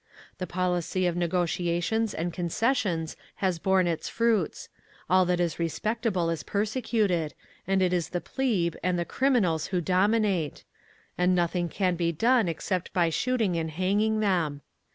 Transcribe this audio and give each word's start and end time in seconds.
The 0.39 0.47
policy 0.47 1.05
of 1.05 1.15
negotiations 1.15 2.15
and 2.15 2.33
concessions 2.33 3.15
has 3.35 3.59
borne 3.59 3.85
its 3.85 4.09
fruits; 4.09 4.67
all 5.07 5.25
that 5.25 5.39
is 5.39 5.59
respectable 5.59 6.31
is 6.31 6.41
persecuted, 6.41 7.35
and 7.67 7.83
it 7.83 7.93
is 7.93 8.09
the 8.09 8.19
plebe 8.19 8.73
and 8.81 8.97
the 8.97 9.05
criminals 9.05 9.67
who 9.67 9.79
dominate—and 9.79 11.35
nothing 11.35 11.69
can 11.69 11.95
be 11.97 12.11
done 12.11 12.47
except 12.47 12.91
by 12.93 13.11
shooting 13.11 13.55
and 13.57 13.69
hanging 13.69 14.21
them. 14.21 14.61